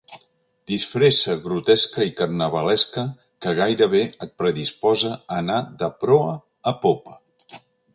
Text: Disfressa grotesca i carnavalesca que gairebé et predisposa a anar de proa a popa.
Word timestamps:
Disfressa 0.69 1.35
grotesca 1.43 2.07
i 2.09 2.15
carnavalesca 2.23 3.05
que 3.45 3.55
gairebé 3.63 4.03
et 4.27 4.35
predisposa 4.43 5.15
a 5.21 5.41
anar 5.45 5.63
de 5.85 5.95
proa 6.05 6.37
a 6.75 6.79
popa. 6.87 7.21